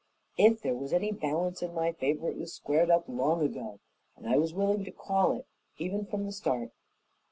[0.35, 3.79] If there was any balance in my favor it was squared up long ago,
[4.15, 5.45] and I was willing to call it
[5.77, 6.71] even from the start.